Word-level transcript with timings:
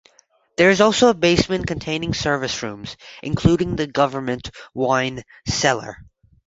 There 0.57 0.71
is 0.71 0.81
also 0.81 1.09
a 1.09 1.13
basement 1.13 1.67
containing 1.67 2.15
service 2.15 2.63
rooms, 2.63 2.97
including 3.21 3.75
the 3.75 3.85
government 3.85 4.49
wine 4.73 5.21
cellar. 5.47 5.99